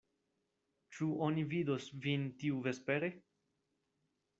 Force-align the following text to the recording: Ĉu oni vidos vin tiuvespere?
Ĉu 0.95 1.11
oni 1.27 1.45
vidos 1.53 1.93
vin 2.07 2.27
tiuvespere? 2.41 3.15